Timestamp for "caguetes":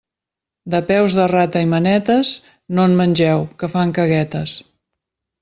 4.01-4.57